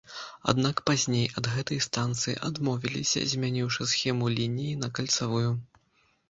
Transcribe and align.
Аднак 0.51 0.79
пазней 0.89 1.27
ад 1.41 1.49
гэтай 1.55 1.79
станцыі 1.87 2.33
адмовіліся, 2.47 3.19
змяніўшы 3.35 3.87
схему 3.93 4.33
лініі 4.39 4.73
на 4.87 4.91
кальцавую. 4.99 5.45